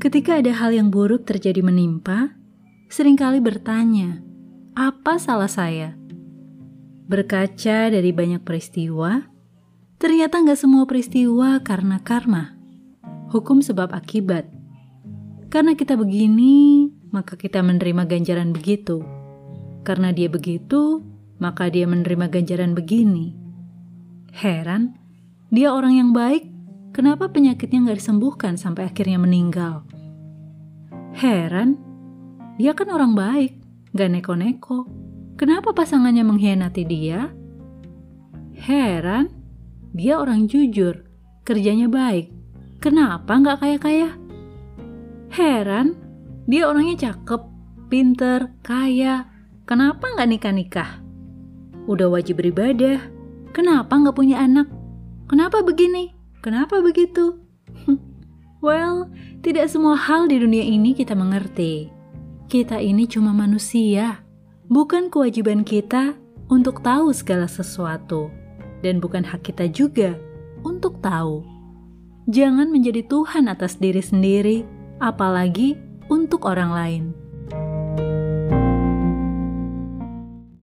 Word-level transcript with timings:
Ketika 0.00 0.40
ada 0.40 0.48
hal 0.56 0.72
yang 0.72 0.88
buruk 0.88 1.28
terjadi 1.28 1.60
menimpa, 1.60 2.32
sering 2.88 3.20
kali 3.20 3.36
bertanya, 3.36 4.24
apa 4.72 5.20
salah 5.20 5.44
saya? 5.44 5.92
Berkaca 7.04 7.92
dari 7.92 8.08
banyak 8.08 8.40
peristiwa, 8.40 9.28
ternyata 10.00 10.40
nggak 10.40 10.56
semua 10.56 10.88
peristiwa 10.88 11.60
karena 11.60 12.00
karma. 12.00 12.56
Hukum 13.28 13.60
sebab 13.60 13.92
akibat. 13.92 14.48
Karena 15.52 15.76
kita 15.76 16.00
begini, 16.00 16.88
maka 17.12 17.36
kita 17.36 17.60
menerima 17.60 18.08
ganjaran 18.08 18.56
begitu. 18.56 19.04
Karena 19.84 20.16
dia 20.16 20.32
begitu, 20.32 21.04
maka 21.36 21.68
dia 21.68 21.84
menerima 21.84 22.32
ganjaran 22.32 22.72
begini. 22.72 23.36
Heran, 24.32 24.96
dia 25.52 25.76
orang 25.76 26.00
yang 26.00 26.10
baik, 26.16 26.48
kenapa 26.96 27.28
penyakitnya 27.28 27.84
nggak 27.84 28.00
disembuhkan 28.00 28.56
sampai 28.56 28.88
akhirnya 28.88 29.20
meninggal? 29.20 29.84
Heran, 31.16 31.74
dia 32.54 32.70
kan 32.74 32.86
orang 32.90 33.18
baik, 33.18 33.52
gak 33.96 34.10
neko-neko. 34.14 34.86
Kenapa 35.34 35.74
pasangannya 35.74 36.22
mengkhianati 36.22 36.82
dia? 36.86 37.32
Heran, 38.60 39.32
dia 39.90 40.20
orang 40.20 40.46
jujur, 40.46 41.08
kerjanya 41.42 41.90
baik. 41.90 42.30
Kenapa 42.78 43.36
nggak 43.40 43.58
kaya-kaya? 43.58 44.14
Heran, 45.32 45.96
dia 46.46 46.68
orangnya 46.68 47.10
cakep, 47.10 47.42
pinter, 47.90 48.54
kaya. 48.62 49.26
Kenapa 49.66 50.12
nggak 50.14 50.28
nikah-nikah? 50.30 50.90
Udah 51.90 52.06
wajib 52.12 52.38
beribadah, 52.38 53.02
kenapa 53.50 53.96
nggak 53.98 54.16
punya 54.16 54.44
anak? 54.44 54.70
Kenapa 55.26 55.64
begini? 55.64 56.14
Kenapa 56.40 56.78
begitu? 56.84 57.49
Well, 58.60 59.08
tidak 59.40 59.68
semua 59.68 59.96
hal 59.96 60.28
di 60.28 60.40
dunia 60.40 60.64
ini 60.64 60.96
kita 60.96 61.12
mengerti. 61.16 61.92
Kita 62.48 62.80
ini 62.80 63.04
cuma 63.08 63.32
manusia. 63.32 64.24
Bukan 64.70 65.10
kewajiban 65.10 65.66
kita 65.66 66.14
untuk 66.48 66.80
tahu 66.80 67.10
segala 67.12 67.50
sesuatu. 67.50 68.30
Dan 68.80 68.96
bukan 69.00 69.20
hak 69.26 69.44
kita 69.44 69.68
juga 69.68 70.16
untuk 70.64 71.00
tahu. 71.04 71.44
Jangan 72.30 72.72
menjadi 72.72 73.04
Tuhan 73.04 73.50
atas 73.50 73.76
diri 73.76 74.00
sendiri, 74.00 74.64
apalagi 75.02 75.76
untuk 76.08 76.48
orang 76.48 76.70
lain. 76.72 77.04